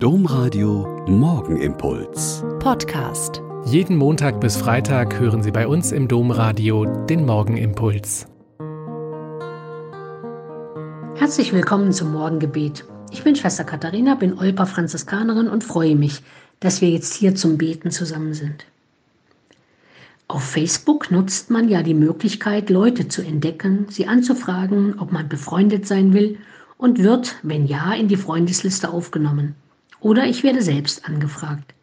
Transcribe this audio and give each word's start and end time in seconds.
Domradio 0.00 1.04
Morgenimpuls. 1.08 2.44
Podcast. 2.60 3.42
Jeden 3.64 3.96
Montag 3.96 4.40
bis 4.40 4.56
Freitag 4.56 5.18
hören 5.18 5.42
Sie 5.42 5.50
bei 5.50 5.66
uns 5.66 5.90
im 5.90 6.06
Domradio 6.06 6.84
den 6.84 7.26
Morgenimpuls. 7.26 8.28
Herzlich 11.16 11.52
willkommen 11.52 11.92
zum 11.92 12.12
Morgengebet. 12.12 12.84
Ich 13.10 13.24
bin 13.24 13.34
Schwester 13.34 13.64
Katharina, 13.64 14.14
bin 14.14 14.38
Olpa 14.38 14.66
Franziskanerin 14.66 15.48
und 15.48 15.64
freue 15.64 15.96
mich, 15.96 16.22
dass 16.60 16.80
wir 16.80 16.90
jetzt 16.90 17.14
hier 17.14 17.34
zum 17.34 17.58
Beten 17.58 17.90
zusammen 17.90 18.34
sind. 18.34 18.66
Auf 20.28 20.44
Facebook 20.44 21.10
nutzt 21.10 21.50
man 21.50 21.68
ja 21.68 21.82
die 21.82 21.94
Möglichkeit, 21.94 22.70
Leute 22.70 23.08
zu 23.08 23.22
entdecken, 23.22 23.86
sie 23.88 24.06
anzufragen, 24.06 25.00
ob 25.00 25.10
man 25.10 25.28
befreundet 25.28 25.88
sein 25.88 26.12
will 26.12 26.38
und 26.76 27.02
wird, 27.02 27.34
wenn 27.42 27.66
ja, 27.66 27.92
in 27.94 28.06
die 28.06 28.16
Freundesliste 28.16 28.90
aufgenommen. 28.90 29.56
Oder 30.00 30.26
ich 30.26 30.42
werde 30.42 30.62
selbst 30.62 31.08
angefragt. 31.08 31.74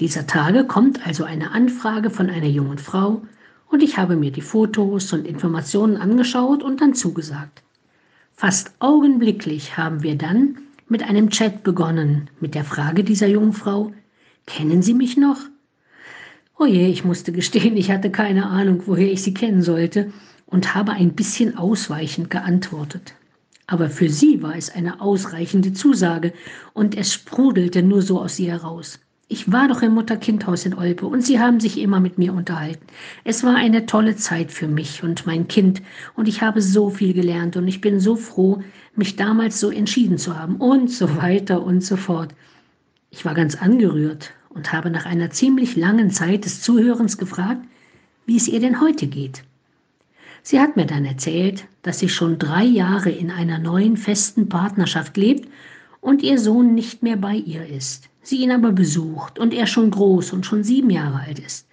Dieser 0.00 0.26
Tage 0.26 0.64
kommt 0.64 1.06
also 1.06 1.24
eine 1.24 1.50
Anfrage 1.52 2.10
von 2.10 2.30
einer 2.30 2.46
jungen 2.46 2.78
Frau 2.78 3.22
und 3.68 3.82
ich 3.82 3.96
habe 3.96 4.16
mir 4.16 4.30
die 4.30 4.40
Fotos 4.42 5.12
und 5.12 5.26
Informationen 5.26 5.96
angeschaut 5.96 6.62
und 6.62 6.80
dann 6.80 6.94
zugesagt. 6.94 7.62
Fast 8.34 8.72
augenblicklich 8.78 9.76
haben 9.76 10.02
wir 10.02 10.16
dann 10.16 10.58
mit 10.88 11.02
einem 11.02 11.30
Chat 11.30 11.64
begonnen 11.64 12.30
mit 12.40 12.54
der 12.54 12.64
Frage 12.64 13.04
dieser 13.04 13.26
jungen 13.26 13.52
Frau, 13.52 13.92
kennen 14.46 14.82
Sie 14.82 14.94
mich 14.94 15.16
noch? 15.16 15.38
Oh 16.58 16.66
je, 16.66 16.88
ich 16.88 17.04
musste 17.04 17.30
gestehen, 17.32 17.76
ich 17.76 17.90
hatte 17.90 18.10
keine 18.10 18.46
Ahnung, 18.46 18.82
woher 18.86 19.10
ich 19.10 19.22
sie 19.22 19.34
kennen 19.34 19.62
sollte 19.62 20.12
und 20.46 20.74
habe 20.74 20.92
ein 20.92 21.14
bisschen 21.14 21.56
ausweichend 21.56 22.30
geantwortet. 22.30 23.14
Aber 23.70 23.90
für 23.90 24.08
sie 24.08 24.42
war 24.42 24.56
es 24.56 24.70
eine 24.70 25.02
ausreichende 25.02 25.74
Zusage 25.74 26.32
und 26.72 26.96
es 26.96 27.12
sprudelte 27.12 27.82
nur 27.82 28.00
so 28.00 28.18
aus 28.18 28.38
ihr 28.38 28.52
heraus. 28.52 28.98
Ich 29.28 29.52
war 29.52 29.68
doch 29.68 29.82
im 29.82 29.92
Mutter-Kind-Haus 29.92 30.64
in 30.64 30.72
Olpe 30.72 31.06
und 31.06 31.20
sie 31.20 31.38
haben 31.38 31.60
sich 31.60 31.78
immer 31.78 32.00
mit 32.00 32.16
mir 32.16 32.32
unterhalten. 32.32 32.86
Es 33.24 33.44
war 33.44 33.56
eine 33.56 33.84
tolle 33.84 34.16
Zeit 34.16 34.50
für 34.50 34.66
mich 34.66 35.02
und 35.02 35.26
mein 35.26 35.48
Kind 35.48 35.82
und 36.16 36.28
ich 36.28 36.40
habe 36.40 36.62
so 36.62 36.88
viel 36.88 37.12
gelernt 37.12 37.58
und 37.58 37.68
ich 37.68 37.82
bin 37.82 38.00
so 38.00 38.16
froh, 38.16 38.62
mich 38.96 39.16
damals 39.16 39.60
so 39.60 39.70
entschieden 39.70 40.16
zu 40.16 40.38
haben 40.38 40.56
und 40.56 40.90
so 40.90 41.18
weiter 41.18 41.62
und 41.62 41.84
so 41.84 41.96
fort. 41.96 42.34
Ich 43.10 43.26
war 43.26 43.34
ganz 43.34 43.54
angerührt 43.54 44.32
und 44.48 44.72
habe 44.72 44.88
nach 44.88 45.04
einer 45.04 45.28
ziemlich 45.28 45.76
langen 45.76 46.10
Zeit 46.10 46.46
des 46.46 46.62
Zuhörens 46.62 47.18
gefragt, 47.18 47.60
wie 48.24 48.38
es 48.38 48.48
ihr 48.48 48.60
denn 48.60 48.80
heute 48.80 49.08
geht. 49.08 49.42
Sie 50.42 50.60
hat 50.60 50.76
mir 50.76 50.86
dann 50.86 51.04
erzählt, 51.04 51.66
dass 51.82 51.98
sie 51.98 52.08
schon 52.08 52.38
drei 52.38 52.64
Jahre 52.64 53.10
in 53.10 53.30
einer 53.30 53.58
neuen 53.58 53.96
festen 53.96 54.48
Partnerschaft 54.48 55.16
lebt 55.16 55.48
und 56.00 56.22
ihr 56.22 56.38
Sohn 56.38 56.74
nicht 56.74 57.02
mehr 57.02 57.16
bei 57.16 57.34
ihr 57.34 57.66
ist, 57.66 58.08
sie 58.22 58.38
ihn 58.42 58.52
aber 58.52 58.72
besucht 58.72 59.38
und 59.38 59.52
er 59.52 59.66
schon 59.66 59.90
groß 59.90 60.32
und 60.32 60.46
schon 60.46 60.62
sieben 60.62 60.90
Jahre 60.90 61.20
alt 61.20 61.38
ist 61.38 61.66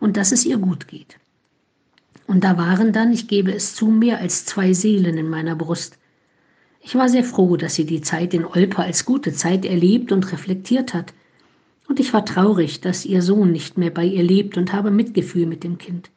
und 0.00 0.16
dass 0.16 0.32
es 0.32 0.44
ihr 0.44 0.58
gut 0.58 0.88
geht. 0.88 1.18
Und 2.26 2.44
da 2.44 2.58
waren 2.58 2.92
dann, 2.92 3.12
ich 3.12 3.26
gebe 3.26 3.52
es 3.52 3.74
zu, 3.74 3.86
mehr 3.86 4.18
als 4.18 4.44
zwei 4.44 4.74
Seelen 4.74 5.16
in 5.16 5.30
meiner 5.30 5.56
Brust. 5.56 5.98
Ich 6.82 6.94
war 6.94 7.08
sehr 7.08 7.24
froh, 7.24 7.56
dass 7.56 7.74
sie 7.74 7.86
die 7.86 8.02
Zeit 8.02 8.34
in 8.34 8.44
Olpa 8.44 8.82
als 8.82 9.04
gute 9.04 9.32
Zeit 9.32 9.64
erlebt 9.64 10.12
und 10.12 10.30
reflektiert 10.30 10.92
hat. 10.92 11.14
Und 11.88 12.00
ich 12.00 12.12
war 12.12 12.24
traurig, 12.24 12.82
dass 12.82 13.06
ihr 13.06 13.22
Sohn 13.22 13.50
nicht 13.50 13.78
mehr 13.78 13.90
bei 13.90 14.04
ihr 14.04 14.22
lebt 14.22 14.58
und 14.58 14.74
habe 14.74 14.90
Mitgefühl 14.90 15.46
mit 15.46 15.64
dem 15.64 15.78
Kind. 15.78 16.10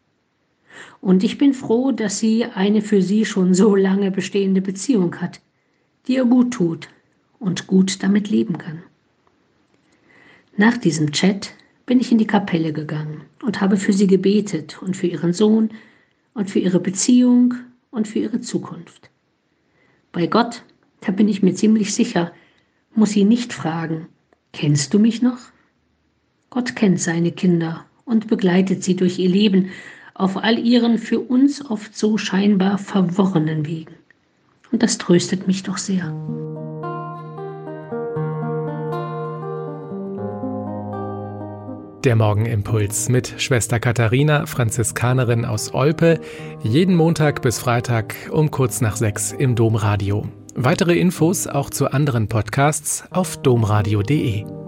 Und 1.00 1.23
ich 1.23 1.38
bin 1.38 1.53
froh, 1.53 1.91
dass 1.91 2.19
sie 2.19 2.45
eine 2.45 2.81
für 2.81 3.02
sie 3.02 3.25
schon 3.25 3.53
so 3.53 3.75
lange 3.75 4.11
bestehende 4.11 4.61
Beziehung 4.61 5.16
hat, 5.22 5.41
die 6.08 6.16
ihr 6.16 6.25
gut 6.25 6.52
tut 6.53 6.89
und 7.39 7.67
gut 7.67 8.03
damit 8.03 8.30
leben 8.30 8.58
kann. 8.58 8.83
Nach 10.58 10.78
diesem 10.78 11.11
Chat 11.11 11.53
bin 11.86 12.00
ich 12.00 12.11
in 12.11 12.17
die 12.17 12.28
Kapelle 12.28 12.73
gegangen 12.73 13.22
und 13.44 13.61
habe 13.61 13.78
für 13.78 13.94
sie 13.94 14.08
gebetet 14.08 14.81
und 14.81 14.95
für 14.95 15.08
ihren 15.08 15.33
Sohn 15.33 15.72
und 16.33 16.50
für 16.50 16.59
ihre 16.59 16.80
Beziehung 16.80 17.56
und 17.90 18.07
für 18.07 18.19
ihre 18.19 18.41
Zukunft. 18.41 19.09
Bei 20.12 20.28
Gott, 20.28 20.63
da 21.01 21.12
bin 21.12 21.28
ich 21.28 21.41
mir 21.41 21.56
ziemlich 21.56 21.94
sicher, 21.94 22.31
muss 22.94 23.12
sie 23.12 23.24
nicht 23.24 23.53
fragen, 23.53 24.07
kennst 24.53 24.94
du 24.94 25.00
mich 25.00 25.22
noch? 25.22 25.40
Gott 26.50 26.75
kennt 26.75 27.00
seine 27.00 27.31
Kinder 27.31 27.85
und 28.06 28.28
begleitet 28.28 28.84
sie 28.84 28.95
durch 28.95 29.19
ihr 29.19 29.29
Leben 29.29 29.69
auf 30.21 30.37
all 30.37 30.59
ihren 30.59 30.99
für 30.99 31.19
uns 31.19 31.65
oft 31.65 31.97
so 31.97 32.17
scheinbar 32.17 32.77
verworrenen 32.77 33.65
Wegen. 33.65 33.95
Und 34.71 34.83
das 34.83 34.97
tröstet 34.97 35.47
mich 35.47 35.63
doch 35.63 35.77
sehr. 35.77 36.13
Der 42.03 42.15
Morgenimpuls 42.15 43.09
mit 43.09 43.35
Schwester 43.37 43.79
Katharina, 43.79 44.45
Franziskanerin 44.45 45.45
aus 45.45 45.73
Olpe, 45.73 46.19
jeden 46.63 46.95
Montag 46.95 47.41
bis 47.41 47.59
Freitag 47.59 48.15
um 48.31 48.49
kurz 48.49 48.81
nach 48.81 48.95
sechs 48.95 49.31
im 49.31 49.55
Domradio. 49.55 50.27
Weitere 50.55 50.97
Infos 50.97 51.47
auch 51.47 51.69
zu 51.69 51.91
anderen 51.91 52.27
Podcasts 52.27 53.05
auf 53.11 53.38
domradio.de. 53.38 54.60